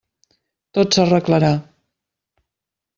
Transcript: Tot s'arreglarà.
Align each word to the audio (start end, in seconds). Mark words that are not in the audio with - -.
Tot 0.77 0.97
s'arreglarà. 0.97 1.53